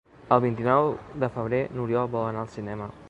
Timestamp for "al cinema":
2.47-2.89